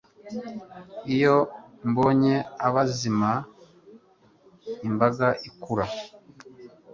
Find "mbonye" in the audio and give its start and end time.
1.89-2.35